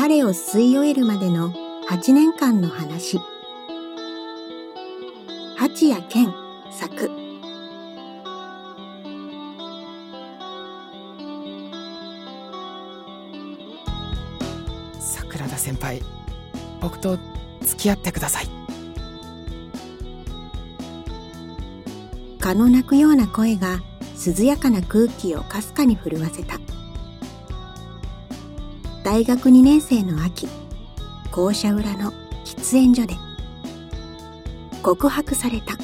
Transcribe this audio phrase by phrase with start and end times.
[0.00, 1.52] 彼を吸い終えるまでの
[1.90, 3.18] 8年間の話。
[5.56, 6.32] 八谷健
[6.70, 7.10] 作。
[15.00, 16.00] 桜田先輩
[16.80, 17.18] 僕と
[17.62, 18.46] 付き合ってください。
[22.38, 23.80] 蚊の鳴くような声が
[24.24, 26.60] 涼やかな空気をかすかに震わせた
[29.10, 30.46] 大学2年生の秋
[31.30, 32.12] 校舎裏の
[32.44, 33.14] 喫煙所で
[34.82, 35.78] 告白された。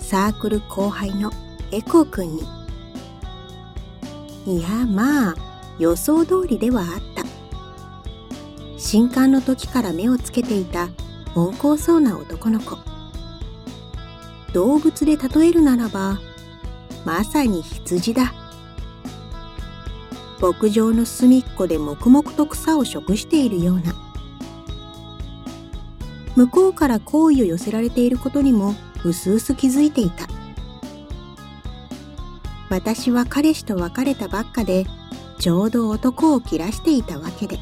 [0.00, 1.30] サークル後輩の
[1.70, 2.42] エコー君に。
[4.58, 5.34] いやまあ
[5.78, 7.22] 予想通りではあった。
[8.76, 10.88] 新刊の時から目をつけていた
[11.36, 12.76] 温厚そうな男の子。
[14.52, 16.18] 動物で例えるならば
[17.04, 18.34] まさに羊だ。
[20.44, 23.94] 牧場の隅っこで黙々と草を食しているような。
[26.36, 28.74] 向こうから好意を寄せられていることにも
[29.06, 30.26] うすうす気づいていた。
[32.68, 34.84] 私は彼氏と別れたばっかで
[35.38, 37.58] ちょうど男を切らしていたわけで。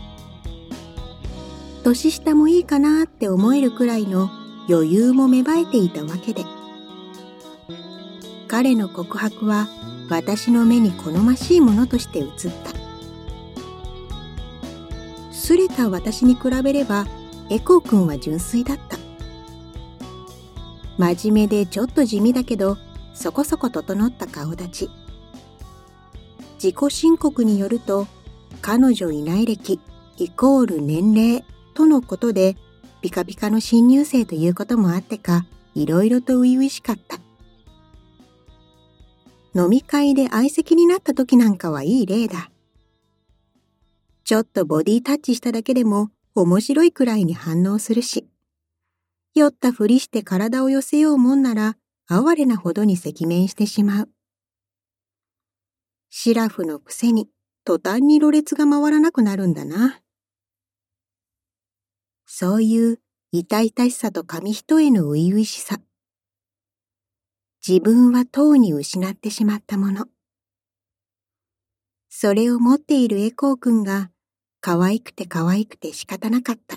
[1.84, 4.28] 年下もいいかなって思えるくらいの
[4.68, 6.44] 余裕も芽生えていたわけで。
[8.48, 9.68] 彼の告白は
[10.10, 12.28] 私の目に好ましいものとして映っ
[12.64, 12.71] た。
[15.42, 17.04] すれた私に比べれば
[17.50, 18.96] エコー君は純粋だった。
[20.98, 22.78] 真面目でちょっと地味だけど
[23.12, 24.90] そこそこ整った顔立ち。
[26.62, 28.06] 自己申告によると
[28.60, 29.80] 彼女いない歴
[30.16, 32.56] イコール年齢とのことで
[33.00, 37.18] ピカピカの新入生ということもあってかいろいろと初々しかった。
[39.60, 42.51] 飲み会で相席になった時なんかはいい例だ。
[44.32, 48.26] ちょっとボディタッチしただけでも面白いくらいに反応するし
[49.34, 51.76] 酔ったふりして体を寄せようもんなら
[52.08, 54.08] 哀れなほどに赤面してしまう
[56.08, 57.28] シラフのくせに
[57.66, 60.00] 途端にろれつが回らなくなるんだな。
[62.24, 63.00] そういう
[63.32, 65.78] 痛々しさと紙一重の初々しさ。
[67.68, 70.06] 自分はとうに失ってしまったもの。
[72.08, 74.10] それを持っているエコー君が
[74.64, 76.76] 可愛くて可愛くて仕方なかった。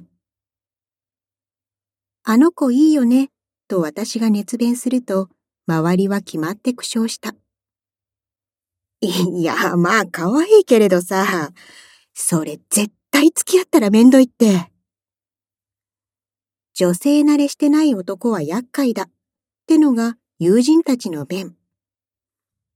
[2.24, 3.30] あの子いいよね、
[3.68, 5.30] と私が熱弁すると、
[5.68, 7.36] 周りは決まって苦笑した。
[9.02, 11.52] いや、まあ可愛いけれどさ、
[12.16, 14.72] それ絶対付き合ったらめんどいって。
[16.74, 19.04] 女性慣れしてない男は厄介だ。
[19.04, 19.10] っ
[19.68, 21.56] てのが友人たちの弁。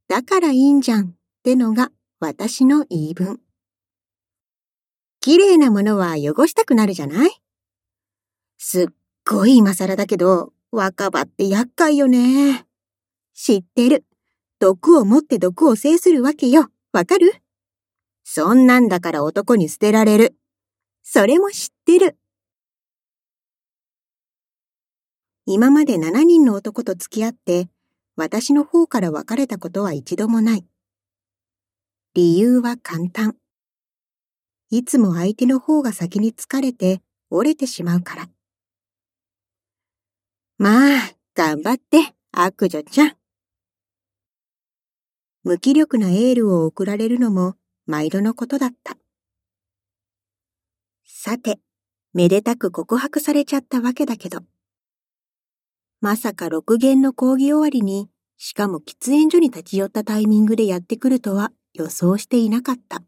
[0.08, 1.06] だからいいんじゃん。
[1.08, 1.12] っ
[1.44, 1.90] てのが
[2.20, 3.42] 私の言い分。
[5.22, 7.30] 綺麗なものは汚したくなるじゃない？
[8.58, 8.88] すっ
[9.30, 12.66] ごい今更だけど、若葉って厄介よね。
[13.34, 14.06] 知ってる。
[14.60, 16.70] 毒を持って毒を制するわけよ。
[16.94, 17.34] わかる？
[18.24, 20.36] そんなんだから男に捨てられる。
[21.04, 22.18] それも知ってる。
[25.46, 27.70] 今まで7人の男と付き合って、
[28.16, 30.66] 私の方から別れたことは一度もない。
[32.14, 33.36] 理由は簡単。
[34.72, 38.30] いつも相手の方が先に疲れて折れてしまうから。
[40.60, 43.16] まあ、頑張って、悪女ちゃん。
[45.44, 47.56] 無気力なエールを送られるのも
[47.88, 48.98] 毎度のことだった。
[51.06, 51.60] さて、
[52.14, 54.42] めでたく告白されちゃったわけだけど。
[56.02, 63.02] まさか六弦の講義終わりに、しかも喫煙所に立ち寄ったタイミングでやってくるとは予想していなかった。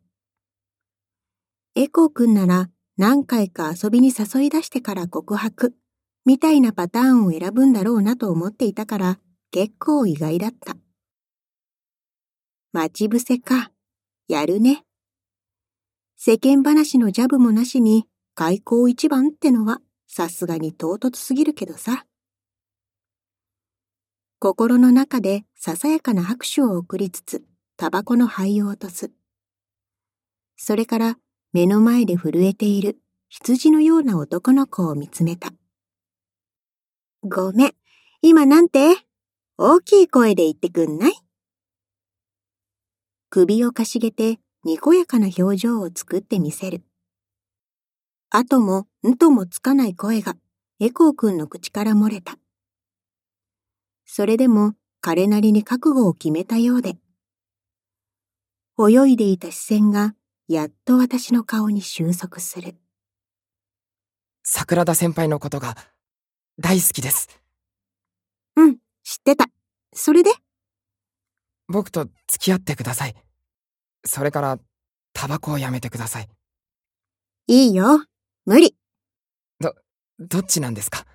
[1.74, 5.74] エコーくんなら何回か遊びに誘い出してから告白、
[6.26, 9.20] みたいなパターンを選ぶんだろうなと思っていたから
[9.52, 10.76] 結構意外だった。
[12.74, 13.72] 待ち伏せか。
[14.28, 14.84] やるね。
[16.18, 18.06] 世間話のジャブもなしに
[18.36, 22.06] 開口一番ってのはさすがに唐突すぎるけどさ。
[24.40, 27.46] 心の中でささやかな拍手を送りつつ、
[27.78, 29.12] タバコの灰を落とす。
[30.58, 31.18] それから
[31.54, 35.52] 目の前で震えている羊のような男の子を見つめた。
[37.24, 37.72] ごめん、
[38.22, 38.96] 今なんて？
[39.58, 41.14] 大きい声で言ってくんない？
[43.30, 46.84] 首をかしげてにこやかな表情を作ってみせる。
[48.30, 50.38] 後もんともつかない声が
[50.80, 52.38] エコーくんの口から漏れた。
[54.06, 56.96] それでも彼なりに覚悟を決めたようで。
[58.80, 60.16] 泳いでいた視線が
[60.52, 62.76] やっと私の顔に収束する。
[64.44, 65.78] 桜田先輩のことが
[66.60, 67.30] 大好きです。
[68.58, 69.46] うん、知ってた。
[69.94, 70.32] それで？
[71.70, 73.16] 僕と付き合ってください。
[74.04, 74.60] それから、
[75.14, 76.30] タバコをやめてください。
[77.48, 78.04] いいよ。
[78.46, 78.76] 無理。
[80.20, 81.06] どっちなんですか？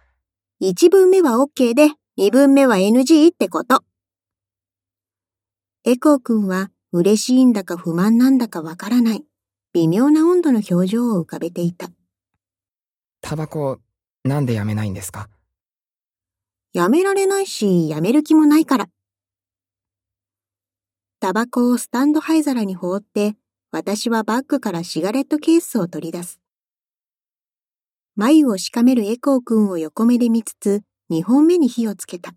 [0.61, 3.85] 一文目は OK で、二文目は NG ってこと。
[5.85, 9.25] エコー君は嬉しいんだか不満なんだかわからない、
[9.75, 11.91] 微妙な温度の表情を浮かべていた。
[13.21, 13.81] タバコ、
[14.25, 15.29] なんでやめないんですか？
[16.73, 18.89] やめられないし、やめる気もないから。
[21.21, 23.37] タバコをスタンド灰皿に放って、
[23.73, 26.41] 私はバッグからシガレットケースを取り出す。
[28.15, 32.35] 眉をしかめるエコー君を横目で見つつ、二本目に火をつけた。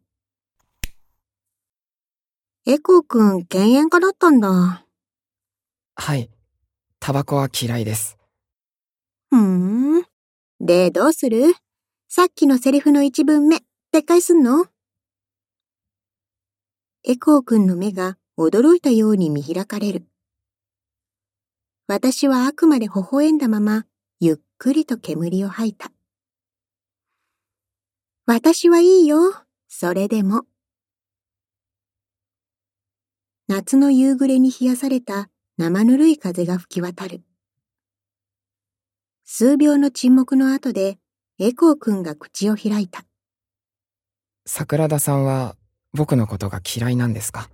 [2.71, 4.86] エコー君、犬猿家だったんだ。
[5.95, 6.30] はい。
[7.00, 8.19] タバコは嫌いです。
[9.31, 9.39] ふー
[10.01, 10.06] ん。
[10.60, 11.56] で、どうする？
[12.10, 14.68] さっきのセリフの一文目、撤回すんの？
[17.04, 20.06] エコー君の目が驚いたように見開かれる。
[21.88, 23.88] 私はあくまで微笑んだまま、
[24.19, 25.92] ゆっくりと煙を吐いた。
[28.27, 29.33] 私はいいよ、
[29.68, 30.44] それでも。
[33.51, 37.24] 夏の夕暮れに冷やされた生ぬるい風が吹き渡る。
[39.25, 41.00] 数秒の沈黙の後で、
[41.40, 43.06] エコー君が口を開いた。
[44.46, 45.56] 桜田さんは
[45.94, 47.50] 僕のことが嫌いなんですか？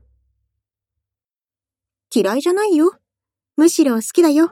[2.13, 2.91] 嫌いじゃないよ。
[3.55, 4.51] むしろ好きだよ。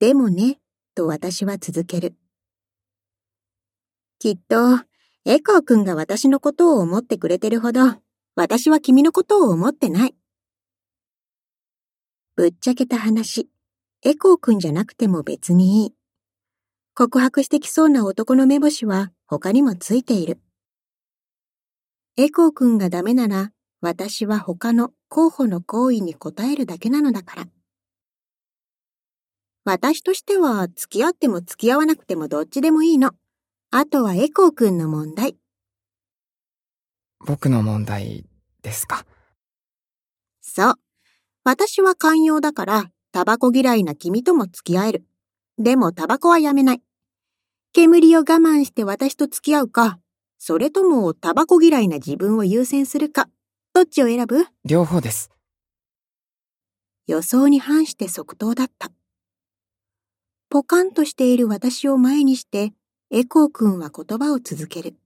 [0.00, 0.58] でもね、
[0.94, 2.14] と私は続ける。
[4.18, 4.80] きっと、
[5.24, 8.03] エコー君が私のことを思ってくれてるほど、
[8.36, 10.14] 私は君のことを思ってない。
[12.34, 13.48] ぶっちゃけた話、
[14.02, 15.94] エコー君じゃなくても別にいい。
[16.96, 20.40] 告白してきそうな男の目星は他にもついている。
[22.16, 27.46] エコー君がダメなら、私は他の候補の行為に応えるだけなのだから。
[29.64, 33.12] 私としては付き合っても付き合わなくてもどっちでもいいの。
[33.70, 35.36] あとはエコー君の問題。
[37.26, 38.26] 僕の問題
[38.62, 39.06] ですか？
[40.42, 40.74] そう。
[41.42, 45.04] 私は寛容だから、タバコ嫌いな君とも付き合える。
[45.58, 46.82] でもタバコはやめない。
[47.72, 49.98] 煙を我慢して私と付き合うか、
[50.38, 53.28] それともタバコ嫌いな自分を優先するか、
[53.72, 54.46] どっちを選ぶ？
[54.64, 55.30] 両方です。
[57.06, 58.90] 予想に反して即答だった。
[60.50, 62.72] ポカンとしている私を前にして、
[63.10, 64.96] エコー君は言葉を続ける。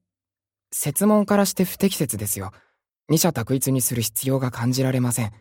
[0.73, 2.53] 設問からして不適切ですよ。
[3.09, 5.33] 二者択一にする必要が感じられません。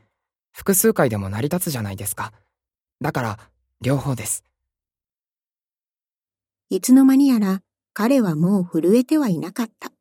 [0.53, 2.31] 複数回でも成り立つじゃないですか。
[3.01, 3.39] だから、
[3.81, 4.44] 両方です。
[6.69, 7.62] いつの間にやら
[7.94, 9.91] 彼はもう震えてはいなかった。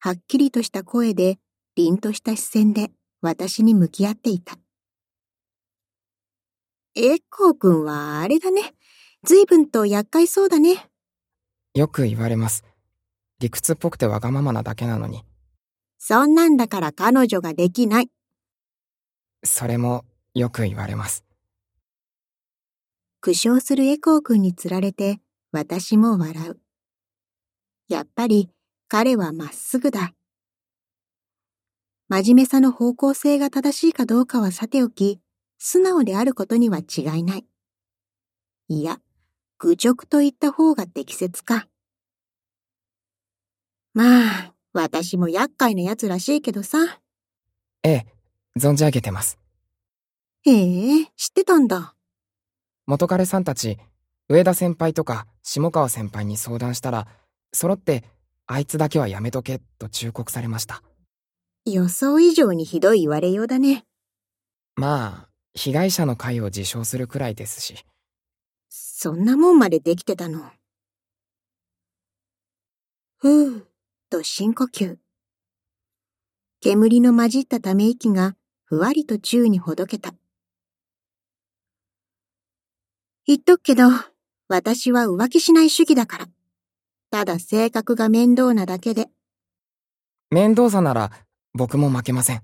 [0.00, 1.38] はっきりとした声で、
[1.76, 2.90] 凛とした視線で
[3.20, 4.56] 私に向き合っていた。
[6.94, 8.74] エコー君はあれだね。
[9.24, 10.86] 随分と厄介そうだね。
[11.74, 12.62] よく言われます。
[13.44, 15.22] 理屈っぽくてわがままなだけなのに。
[15.98, 18.08] そんなんだから彼女ができない。
[19.44, 21.24] それもよく言われます。
[23.20, 25.20] 苦笑するエコー君につられて
[25.52, 26.58] 私も笑う。
[27.88, 28.48] やっぱり
[28.88, 30.14] 彼はまっすぐだ。
[32.08, 35.20] 真面目さの方向性が正しいかどうかはさておき、
[35.58, 37.44] 素直であることには違いない。
[38.68, 39.00] いや、
[39.58, 41.68] 愚直と言った方が適切か。
[43.94, 46.78] まあ、私も厄介な奴らしいけどさ。
[47.84, 48.06] ええ、
[48.58, 49.38] 存じ上げてます。
[50.42, 51.94] へえ、知ってたんだ。
[52.86, 53.78] 元彼さんたち、
[54.28, 57.06] 上田先輩とか下川先輩に相談したら、
[57.52, 58.04] 揃って、
[58.46, 60.82] あいつだけはやめとけ、と忠告されました。
[61.64, 63.86] 予想以上にひどい言われようだね。
[64.74, 67.86] まあ、被害者の会を自称するくらいですし。
[68.68, 70.50] そんなもんまでできてたの。
[73.18, 73.66] ふう、
[74.14, 74.96] と深呼吸。
[76.60, 80.14] 煙の混じったため息がふわりと宙にほどけた。
[83.26, 83.88] 言っとくけど、
[84.46, 86.28] 私は浮気しない主義だから。
[87.10, 89.08] ただ性格が面倒なだけで。
[90.30, 91.10] 面倒さなら、
[91.52, 92.42] 僕も負けません。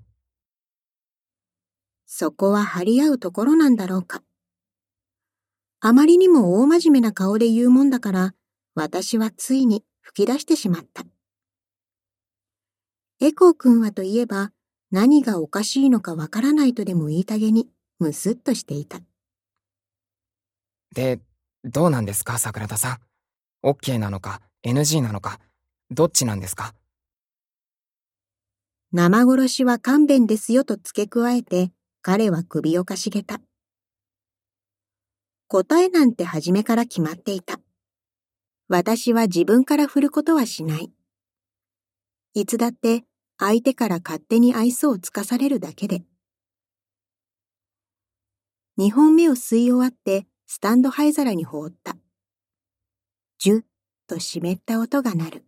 [2.05, 4.23] そこは張り合うところなんだろうか。
[5.79, 8.33] あまりにも大真面目な顔で言うもんだから、
[8.75, 11.05] 私はついに吹き出してしまった。
[13.23, 14.51] エコー君はといえば、
[14.89, 18.99] 何がおかしいのかわからないとでも言いたげに、むすっとしていた。
[20.95, 21.19] で、
[21.63, 22.93] どうなんですか、桜田さ
[23.63, 25.39] ん？OK なのか、NG なのか、
[25.91, 26.73] どっちなんですか？
[28.91, 33.39] 生殺しは勘弁ですよと付け加えて、彼は首をかしげた。
[35.47, 37.59] 答えなんて初めから決まっていた。
[38.67, 40.91] 私は自分から振ることはしない。
[42.33, 43.03] いつだって
[43.43, 46.03] 相手から勝手に愛想をつかされるだけで。
[48.77, 51.97] 二本目を吸い終わってスタンド灰皿に放った。
[53.39, 53.63] ジュッ
[54.05, 55.45] と湿った音が鳴る。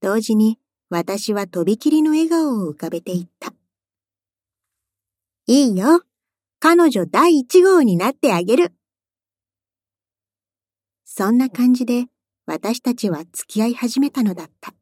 [0.00, 0.60] 同時に
[0.90, 3.52] 私はとびきりの笑顔を浮かべていった。
[5.48, 6.02] いいよ。
[6.60, 8.72] 彼女第一号になってあげる。
[11.04, 12.04] そんな感じで
[12.46, 14.72] 私たちは付き合い始めたのだった。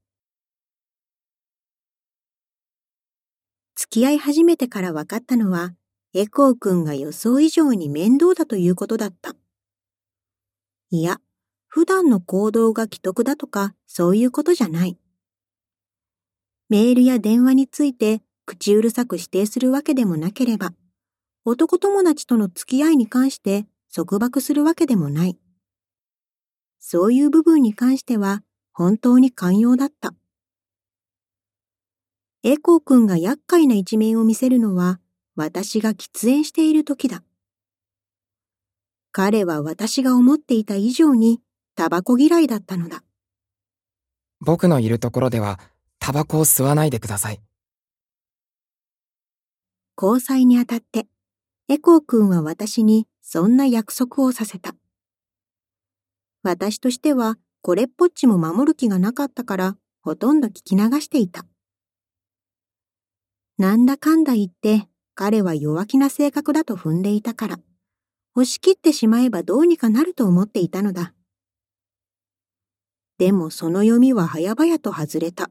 [3.93, 5.75] 付き合い始めてから分かったのは、
[6.15, 9.35] エコー君が予想以上に面倒だということだった。
[10.91, 11.21] いや、
[11.67, 14.97] 普段の行動が既得だとか、そういうことじゃない。
[16.69, 20.73] メールや電話について口うるさく指定するわけでもなければ、
[21.45, 25.37] 男友達との付き合いに関して束縛するわけでもない。
[26.79, 30.15] そういう部分に関しては本当に寛容だった。
[32.43, 34.99] エコー君が厄介な一面を見せるのは
[35.37, 37.23] 私が喫煙している時だ。
[39.13, 41.41] 彼は私が思っていた以上に
[41.77, 43.03] タバコ嫌いだったのだ。
[44.41, 45.61] 僕のいるところでは
[45.99, 47.43] タバコを吸わないでください。
[50.01, 51.09] 交際にあたって、
[51.69, 54.75] エコー君は私にそんな約束をさせた。
[56.43, 61.45] 私としてはこれっぽっちも守る気がなかったからほとんど聞き流していた。
[63.61, 67.59] なんだかんだ言って彼は弱気な性格だと踏んでいたから、
[68.35, 71.13] 押し切ってしまえばどうにかなると思っていたのだ。
[73.19, 75.51] でもその読みは早々と外れた。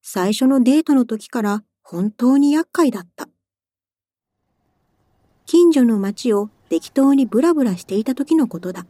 [0.00, 3.28] 最初のデートの時から本当に厄介だった。
[5.44, 8.86] 近所の街を適当にブラブラしていた時のことだ。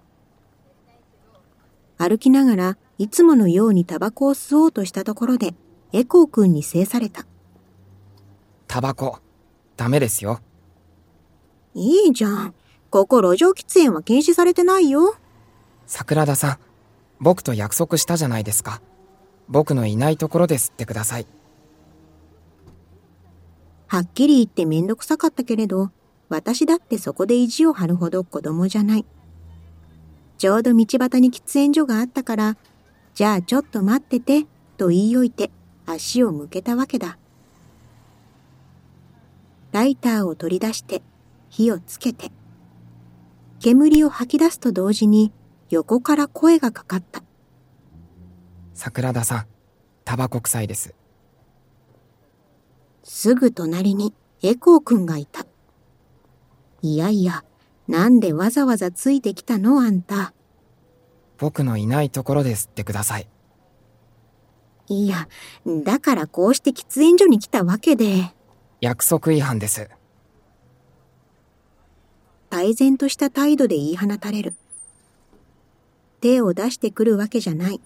[1.97, 5.55] 歩きながらいつものようにタバコを吸おうとしたところで
[5.95, 7.28] エコー君に制された。
[8.69, 9.19] タバコ、
[9.79, 10.41] ダメですよ。
[11.75, 12.55] いいじゃん。
[12.91, 15.17] ここ路上喫煙は禁止されてないよ。
[15.87, 16.59] 桜田さん、
[17.19, 18.83] 僕と約束したじゃないですか。
[19.49, 21.27] 僕のいないところで吸ってください。
[23.87, 25.91] はっきり言ってめんどくさかったけれど、
[26.29, 29.07] 私だってそこで意地を張るほど子供じゃない。
[30.37, 32.57] ちょうど道端に喫煙所があったから、
[33.15, 34.47] じゃあちょっと待ってて、
[34.77, 35.51] と言いおいて
[35.87, 37.17] 足を向けたわけだ。
[39.79, 41.03] ライターを取り出して
[41.51, 42.33] 火をつけて、
[43.61, 45.33] 煙を吐き出すと同時に
[45.71, 47.23] 横から声がかかった。
[48.75, 49.47] 桜田さん、
[50.05, 50.97] タバコ臭いです。
[53.05, 55.47] すぐ隣にエコー君がいた。
[56.83, 57.45] いやいや、
[57.87, 60.35] なんでわざわざついてきたのあんた。
[61.39, 63.29] 僕のいないところで吸ってください。
[64.89, 65.29] いや、
[65.85, 68.35] だからこうして喫煙所に来たわけで。
[68.81, 69.91] 約束違反です。
[72.49, 74.55] 泰然とした態度で言い放たれる。
[76.21, 77.81] 手を出してくるわけじゃない。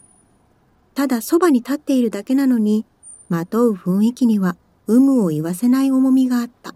[0.95, 2.85] ただそばに立っているだけなのに、
[3.31, 4.57] まとう雰囲気には
[4.87, 6.75] 有無を言わせない重みがあった。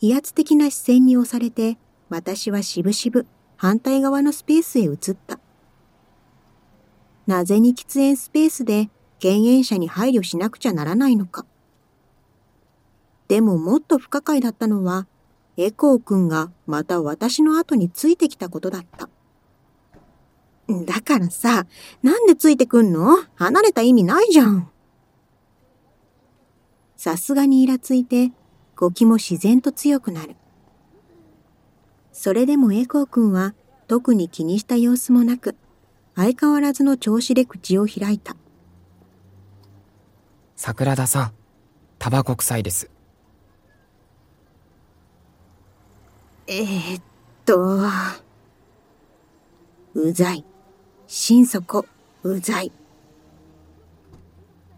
[0.00, 4.96] 威圧的な視線に押されて、私はしぶしぶ反対側のスペースへ移っ
[5.26, 5.38] た。
[7.28, 8.90] なぜに喫煙スペースで
[9.24, 11.46] 敬遠者に配慮しなくちゃならないのか。
[13.26, 15.06] でももっと不可解だったのは、
[15.56, 19.08] エコー君がまた私の後についてきたことだった。
[20.68, 21.66] だからさ、
[22.02, 23.16] なんでついてくんの？
[23.36, 24.70] 離れた意味ないじゃん。
[26.94, 28.30] さすがにイラついて、
[28.76, 30.36] 語気も自然と強くなる。
[32.12, 33.54] それでもエコー君は
[33.88, 35.56] 特に気にした様子もなく、
[36.14, 38.36] 相変わらずの調子で口を開いた。
[40.56, 41.32] 桜田さん、
[41.98, 42.88] タバコ臭いです。
[46.46, 47.02] えー、っ
[47.44, 47.80] と、
[49.94, 50.44] うざい。
[51.08, 51.86] 心底
[52.22, 52.70] うざい。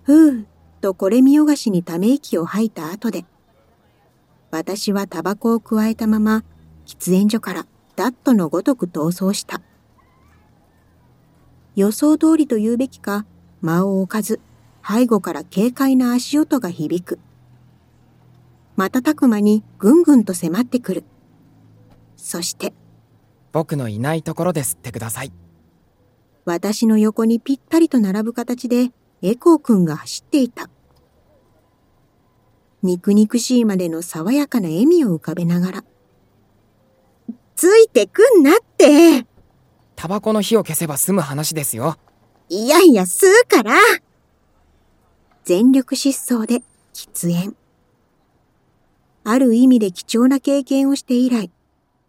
[0.05, 0.47] ふう、
[0.81, 3.27] とこれ見よがしにため息を吐いた後で、
[4.51, 6.43] 私はタバコを加えたまま、
[6.87, 7.67] 喫煙所から
[7.97, 9.61] ダットのごとく逃走した。
[11.75, 13.27] 予想通りと言うべきか、
[13.61, 14.41] 間を置かず、
[14.89, 17.19] 背後から軽快な足音が響く。
[18.77, 21.05] 瞬く間にぐんぐんと迫ってくる。
[22.17, 22.73] そして、
[23.51, 25.33] 僕のいないところで吸ってください。
[26.45, 30.71] 私の横にぴったりと並ぶ形でエコーくんが走っていた。
[32.83, 35.85] 肉肉しいまでの爽やかな笑みを浮かべながら。
[37.57, 39.27] ついてくんなって
[39.97, 41.97] タバコの火を消せば済む話ですよ。
[42.49, 43.75] いやいや、吸うから
[45.47, 47.55] 全力疾走で喫煙。
[49.23, 51.53] ある意味で貴重な経験をして以来、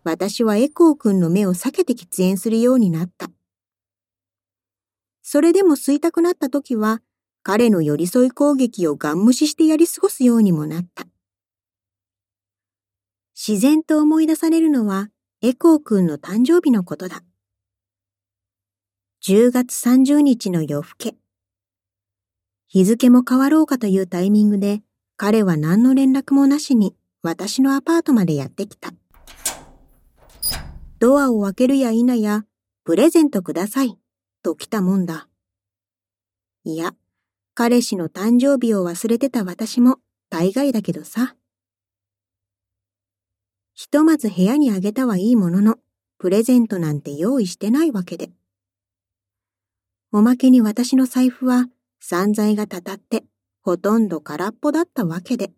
[0.03, 3.29] 私はエコーくんの目を避けて喫煙するようになった。
[5.21, 7.03] それでも吸いたくなった時は、
[7.43, 11.05] 彼の寄り添い攻撃をガン無視してやり過ごすようにもなった。
[13.35, 15.09] 自然と思い出されるのは、
[15.43, 17.21] エコーくんの誕生日のことだ。
[19.23, 21.26] 10月30日の夜更け。
[22.67, 24.81] 日付も変わろうかというタイミングで、
[25.15, 28.93] 彼は何の連絡もなしに私のアパートまでやってきた。
[30.99, 32.45] ドアを開けるや否や、
[32.83, 33.97] プレゼントください、
[34.43, 35.27] と来たもんだ。
[36.65, 36.93] いや、
[37.53, 41.35] 彼氏の誕生日を忘れてた私も大概だけどさ。
[43.73, 45.77] ひとまず部屋にあげたはいいものの、
[46.17, 48.31] プレゼントなんて用意してないわけで。
[50.11, 51.67] おまけに私の財布は
[52.09, 53.25] 散財がたたって
[53.61, 55.51] ほとんど空っぽだったわけで。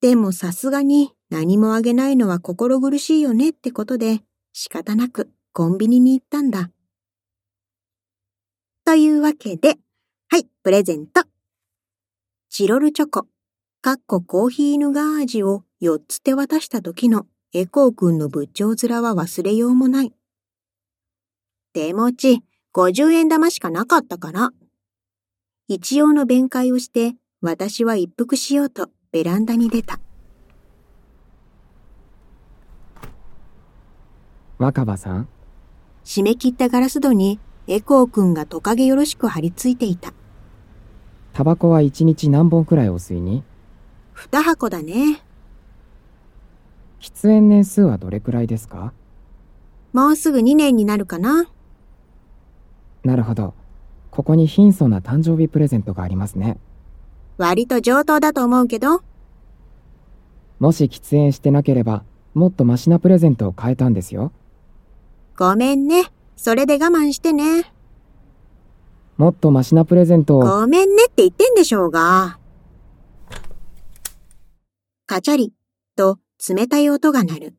[0.00, 4.20] でもさすがに何もあげないのは心苦しいよねってことで
[4.52, 6.70] 仕方なくコンビニに行ったんだ。
[8.84, 9.76] というわけで、
[10.28, 11.24] はい、プレゼント。
[12.48, 13.26] チロルチョコ、
[13.82, 20.12] かっこコーヒーヌガー味を4つ手渡した時のエコーくんの仏頂面は忘れようもない。
[21.72, 24.50] 手持ち50円玉しかなかったから。
[25.68, 30.00] 一応の弁解をして私は一服しようとベランダに出た。
[34.58, 35.28] 若葉さん、
[36.04, 40.12] 締め切ったガラス戸にエコーくんがトカゲよろしく張り付いていた。
[41.32, 43.44] タバコは一日何本くらいお吸いに？
[44.14, 45.22] 二箱だね。
[47.00, 48.92] 喫煙年数はどれくらいですか？
[49.92, 51.46] もうすぐ2年になるかな。
[53.04, 53.54] なるほど。
[54.10, 56.58] ここに貧相な誕生日プレゼントがありますね。
[57.36, 59.02] 割と上等だと思うけど、
[60.60, 64.32] もし喫煙してなければ、もっとマシなプレゼントを買えたんですよ。
[65.36, 66.04] ごめんね。
[66.36, 67.72] それで我慢してね。
[69.16, 70.40] もっとマシなプレゼントを。
[70.40, 72.38] ごめんねって言ってんでしょうが。
[75.06, 75.52] カチャリ
[75.96, 77.54] と冷たい音が鳴る。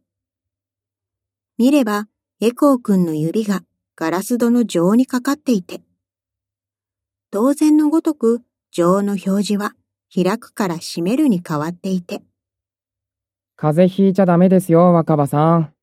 [1.57, 2.07] 見れば、
[2.41, 3.63] エコーくんの指が
[3.97, 5.81] ガラス戸の錠にかかっていて、
[7.31, 9.73] 当然のごとく錠の表示は
[10.13, 12.21] 開くから閉めるに変わっていて、
[13.55, 15.73] 風邪ひいちゃダメですよ、若葉さん。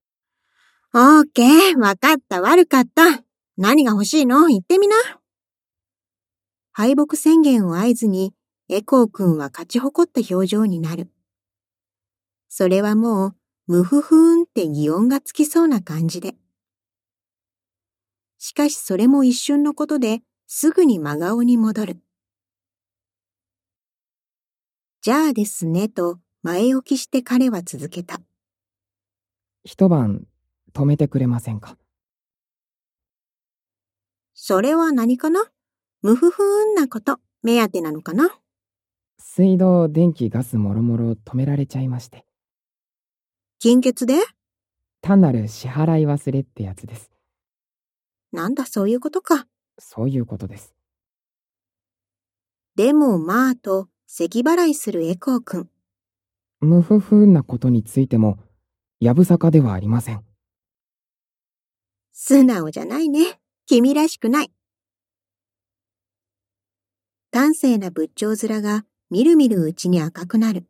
[0.95, 3.25] オーケー、わかった、悪かった。
[3.57, 4.47] 何が欲しいの？
[4.49, 4.97] 言ってみな。
[6.73, 8.35] 敗北宣言を合図に、
[8.69, 11.11] エコーくんは勝ち誇った表情になる。
[12.49, 13.35] それはもう、
[13.69, 16.35] ムフフーンって擬音がつきそうな感じで。
[18.45, 22.03] しかしそれも一瞬のことで、すぐに真顔に戻る。
[25.01, 28.21] じゃあですね、と前置きして彼は続けた。
[29.63, 30.27] 一晩、
[30.73, 31.79] 止めてくれませんか
[34.35, 35.45] それは何かな？
[36.03, 38.29] ムフフーンなこと、目当てなのかな？
[39.21, 42.27] 水道、電気、ガスもろもろ止められちゃいまして。
[43.61, 44.15] 金欠で？
[45.01, 47.12] 単なる支払い忘れってやつです。
[48.33, 49.47] なんだそういうことか。
[49.79, 50.75] そういうことです。
[52.75, 55.71] でもまあと、咳払いするエコーくん。
[56.61, 58.39] 無夫婦なことについても、
[59.01, 60.25] やぶさかではありません。
[62.13, 63.41] 素直じゃないね。
[63.67, 64.53] 君らしくない。
[67.33, 70.67] 端正な仏頂面がみるみるうちに赤くなる。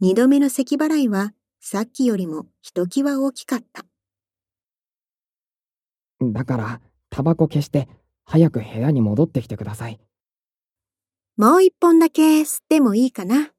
[0.00, 3.84] 二度目の咳払いはさっきよりもひときわ大きかった。
[6.20, 7.88] だから、タバコ消して、
[8.24, 10.00] 早く部屋に戻ってきてください。
[11.36, 13.52] もう一本だけ吸ってもいいかな？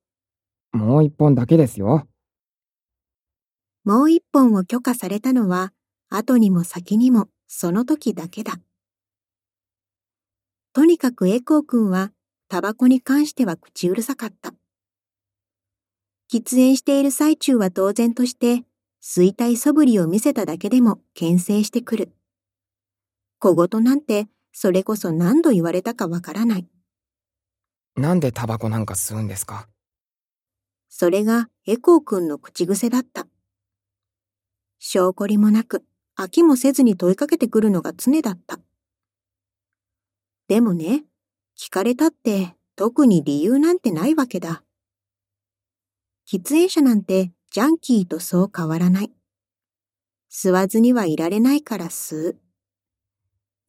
[0.73, 2.07] もう一本だけですよ。
[3.85, 5.73] もう一本を許可されたのは、
[6.09, 8.59] 後にも先にもその時だけだ。
[10.73, 12.11] とにかくエコー君は、
[12.49, 14.53] タバコに関しては口うるさかった。
[16.31, 18.65] 喫煙している最中は当然として、
[19.01, 22.11] 吸いたい素振りを見せただけでも牽制してくる。
[23.39, 26.67] 小言なんて、それこそ何度言われたかわからない。
[27.95, 29.67] なんでタバコなんか吸うんですか？
[30.89, 33.27] それがエコー君の口癖だった。
[34.79, 35.85] 証拠りもなく、
[36.17, 38.59] 飽きもせずに問いかけてくるのが常だった。
[40.47, 41.05] でもね、
[41.57, 44.63] 聞かれたって特に理由なんてないわけだ。
[46.29, 49.11] 喫煙者なんてジャンキーとそう変わらない。
[50.31, 52.37] 吸わずにはいられないから吸う。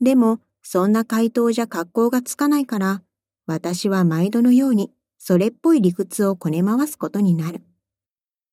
[0.00, 3.02] でも、そんな回答じゃ格好がつかないから、
[3.46, 7.62] 私は毎度のようにそれっぽい理屈をこね回すことになる。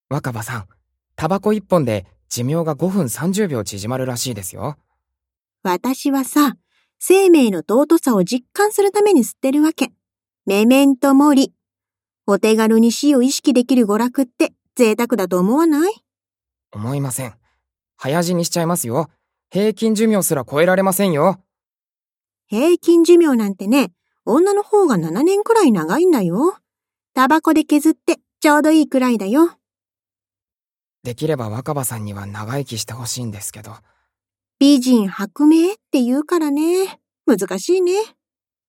[0.09, 0.67] 若葉さん、
[1.15, 4.77] タバコ一本で寿命が5分30秒縮まるらしいですよ。
[5.63, 6.57] 私はさ、
[6.99, 9.91] 生命の尊さを実感するために吸ってるわけ。
[10.45, 11.53] メメントモリ。
[12.25, 15.93] お手軽に死を意識できる娯楽って贅沢だと思わない？
[16.73, 17.33] 思いません。
[17.95, 19.09] 早死にしちゃいますよ。
[19.49, 21.41] 平均寿命すら超えられませんよ。
[22.47, 23.91] 平均寿命なんてね、
[24.25, 26.57] 女の方が7年くらい長いんだよ。
[27.13, 29.57] タバコで削ってちょうどいいくらいだよ。
[31.03, 33.71] できれば若葉さんには長生きしてほしいんですけど。
[34.59, 36.99] 美人薄命って言うからね。
[37.25, 37.93] 難しいね。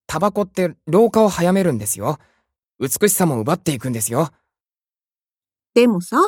[0.07, 2.19] タバコって老化を早めるんですよ。
[2.79, 4.31] 美しさも奪っていくんですよ。
[5.75, 6.19] でもさ、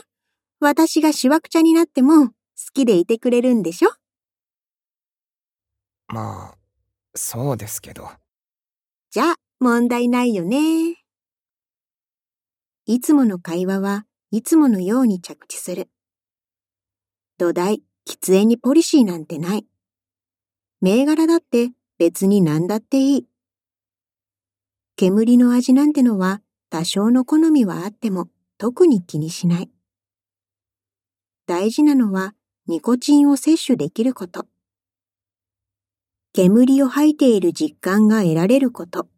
[0.59, 2.35] 私がしわくちゃになっても好
[2.75, 3.91] きでいてくれるんでしょ？
[6.13, 6.59] まあ、
[7.15, 8.11] そうですけど。
[9.11, 10.97] じゃあ、問題ないよね。
[12.87, 15.89] いつもの会話はいつものように着地する。
[17.39, 19.67] 土台、喫煙にポリシーなんてない。
[20.81, 23.27] 銘柄だって別に何だっていい。
[24.97, 29.71] 煙の味なんてのは多少の好みはあっても特に気にしない。
[31.47, 32.35] 大事なのは
[32.67, 34.50] ニコチンを摂取できること。
[36.33, 39.09] 煙を吐いている実感が得られること。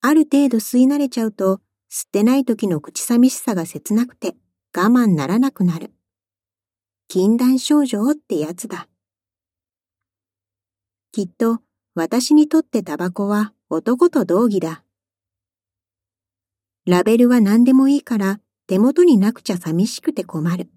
[0.00, 1.60] ある程度吸い慣れちゃうと、
[1.90, 4.36] 吸ってない時の口寂しさが切なくて
[4.74, 5.92] 我慢ならなくなる。
[7.08, 8.88] 禁断症状ってやつだ。
[11.12, 11.58] きっと
[11.94, 14.82] 私にとってタバコは男と同義だ。
[16.86, 20.70] ラベルは何でもいいから手元になくちゃ寂しくて困る。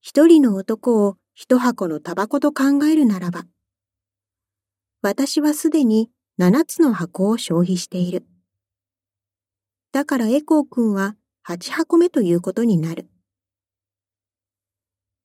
[0.00, 3.44] 一人の男を一箱のタバコと考えるならば、
[5.02, 8.26] 私はすでに七つの箱を消費している。
[9.92, 13.08] だからエコー君は八箱目ということになる。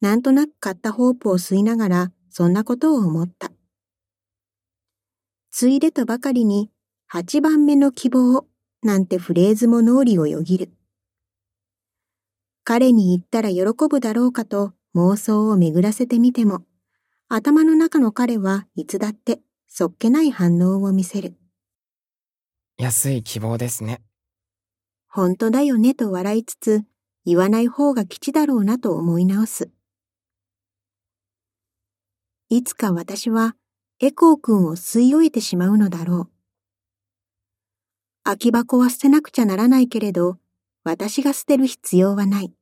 [0.01, 3.51] なんとなく買ったホープを吸いながらそんなことを思った。
[5.49, 6.69] ついでとばかりに
[7.07, 8.45] 八番目の希望
[8.83, 10.71] なんてフレーズも脳裏をよぎる。
[12.63, 16.63] 彼に言ったら喜ぶだろうかと妄想を巡らせてみても、
[17.27, 21.35] 頭の中の彼はいつだってそっけない反応を見せる。
[22.77, 24.01] 安い希望ですね。
[25.07, 26.83] 本当だよねと笑いつつ、
[27.25, 29.69] 言わない方が吉だろうなと思い直す。
[32.49, 33.55] いつか私は
[33.99, 36.29] エコー君を吸い終えてしまうのだろう。
[38.23, 40.37] 空き箱は捨てなくちゃならないけれど、
[40.83, 42.53] 私が捨てる必要はない。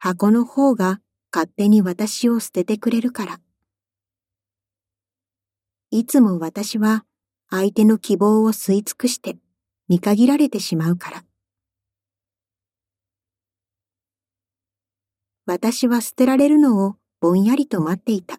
[0.00, 1.00] 箱の方が
[1.34, 3.40] 勝手に私を捨ててくれるから。
[5.90, 7.04] いつも私は
[7.50, 9.36] 相手の希望を吸い尽くして
[9.88, 11.24] 見限られてしまうから。
[15.46, 18.38] 私は捨てられるのをぼんやりと待っていた。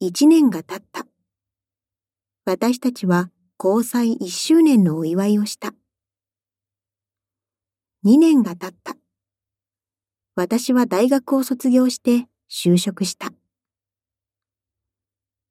[0.00, 1.06] 一年が経った。
[2.46, 3.30] 私たちは
[3.62, 5.74] 交際一周年のお祝いをした。
[8.04, 8.97] 二年が経った。
[10.38, 13.32] 私は大学を卒業して就職した。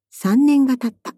[0.09, 1.13] 三年が経った。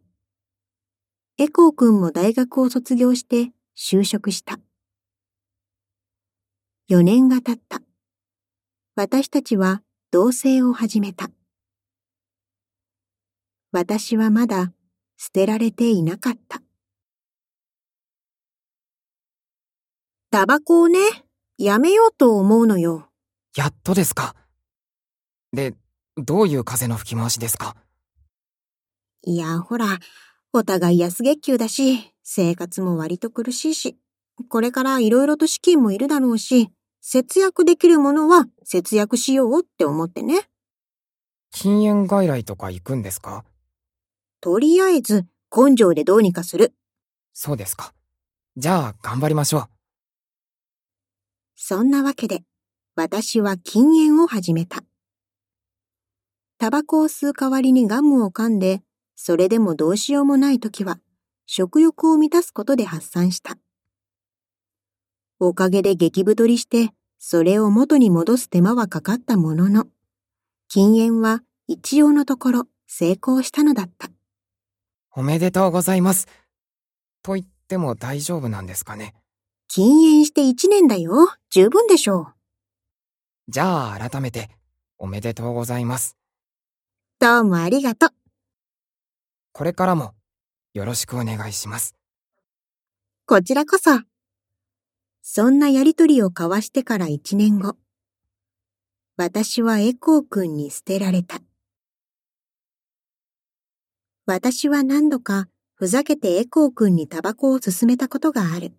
[1.38, 4.58] エコー君も大学を卒業して就職した。
[6.88, 7.84] 四年が経った。
[8.96, 11.30] 私たちは同棲を始めた。
[13.72, 14.74] 私はまだ
[15.16, 16.64] 捨てられていなかった。
[20.32, 20.98] タバコをね、
[21.60, 23.09] やめようと思うのよ。
[23.56, 24.36] やっとですか。
[25.52, 25.76] で、
[26.16, 27.76] どういう風の吹き回しですか？
[29.24, 30.00] いや、ほら、
[30.54, 33.98] お互い安月給だし、生活も割と苦しいし、
[34.48, 36.70] これから色々と資金もいるだろうし、
[37.02, 40.44] 節約できるものは節約しようって思ってね。
[41.52, 43.44] 禁煙外来とか行くんですか？
[44.42, 46.74] とりあえず、根性でどうにかする。
[47.34, 47.94] そうですか。
[48.56, 49.70] じゃあ、頑張りましょう。
[51.56, 52.44] そんなわけで、
[53.02, 54.84] 私は禁煙を始めた。
[56.58, 58.82] タバコを吸う代わりにガムを噛んで、
[59.16, 61.00] それでもどうしようもないときは、
[61.46, 63.58] 食欲を満たすことで発散した。
[65.40, 69.88] おかげで激太りして、それを元に戻す手間はかかったものの、
[70.68, 74.10] 禁煙は一応のところ成功したのだった。
[75.16, 76.28] おめでとうございます。
[77.24, 79.16] と言っても大丈夫なんですかね。
[79.70, 81.30] 禁煙して一年だよ。
[81.50, 82.39] 十分でしょう。
[83.50, 84.48] じゃあ改めて、
[85.00, 86.16] おめでとうございます。
[87.20, 88.10] どうもありがとう。
[89.54, 90.14] これからも、
[90.76, 91.96] よろしくお願いします。
[93.26, 93.90] こちらこそ。
[95.24, 97.76] そんなやりとりを交わしてから一年後、
[99.18, 101.42] 私はエコー君に捨てられた。
[104.28, 108.74] 私は何度かふざけてエコー君にタバコを勧めたことがある。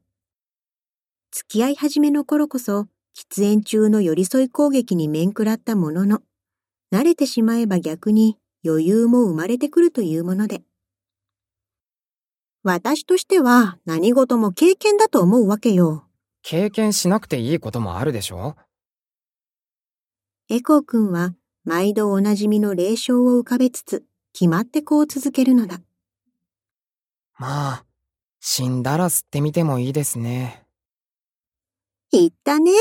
[1.33, 2.87] 付き合い始めの頃こそ、
[3.21, 6.23] 喫煙中の寄り添い攻撃に面食らったものの、
[6.91, 10.63] 慣れてしまえば逆に余裕も生まれてくるというもので。
[12.63, 16.07] 私としては何事も経験だと思うわけよ。
[16.43, 18.57] 経験しなくていいこともあるでしょ？
[20.49, 25.83] エコー君は毎度おなじみの霊障を浮かべつつ、決まってこう続けるのだ。
[27.37, 27.85] まあ、
[28.41, 30.65] 死んだら吸ってみてもいいですね。
[32.13, 32.73] 言ったね。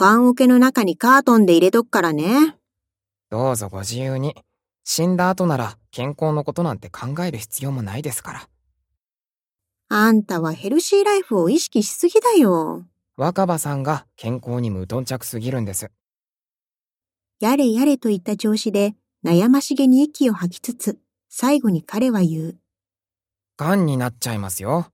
[0.00, 2.56] 缶桶の中にカートンで入れとくからね。
[3.28, 4.34] どうぞご自由に。
[4.82, 8.48] 死んだ後なら健康のことなんて考える必要もないですから。
[9.90, 12.86] あんたはヘルシーライフを意識しすぎだよ。
[13.18, 15.90] 若葉さんが健康に無頓着すぎるんです。
[17.38, 22.58] やれやれといった調子で悩ましげに息を吐きつつ、最後に彼は言う。
[23.58, 24.86] 癌になっちゃいますよ。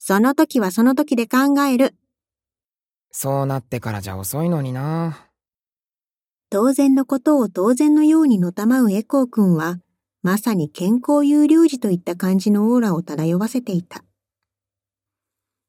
[0.00, 1.94] その時はその時で考える。
[3.12, 5.28] そうなってからじゃ遅いのにな。
[6.50, 9.78] 当然のことを当然のようにのたまうエコー君は、
[10.22, 14.04] まさに健康有料児といった感じのオーラを漂わせていた。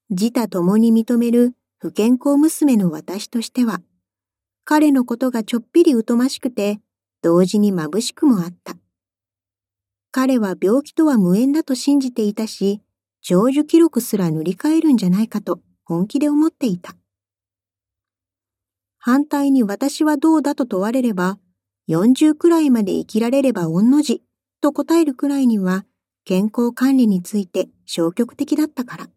[0.10, 3.82] 自他共に認める不健康娘の私としては、
[4.65, 6.79] 彼のことがちょっぴり疎ましくて、
[7.21, 8.75] 同時に眩しくもあった。
[10.12, 12.82] 彼は病気とは無縁だと信じていたし、
[13.21, 16.95] 長寿記録すら塗り替えるんじゃないかと本気で思っていた。
[19.06, 21.38] 反対に私はどうだと問われれば、
[21.89, 24.24] 40くらいまで生きられれば御の字
[24.62, 25.84] と答えるくらいには
[26.24, 29.10] 健康管理について消極的だったから。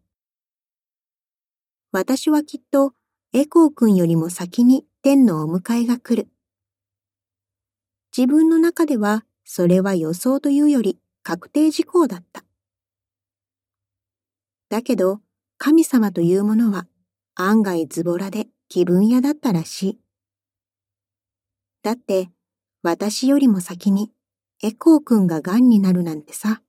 [1.93, 2.95] 私はきっと
[3.31, 6.27] エコー君よりも先に天のお迎えが来る。
[8.15, 12.43] 自分の中ではそれは予想というより確定事項だった。
[14.67, 15.21] だけど
[15.57, 16.87] 神様というものは
[17.35, 19.99] 案外ズボラで気分屋だったらしい。
[21.83, 22.29] だって、
[22.83, 24.11] 私よりも先に
[24.61, 26.61] エコーくんが癌になるなんてさ。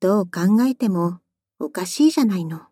[0.00, 1.20] どう考えても
[1.60, 2.71] おかしいじゃないの。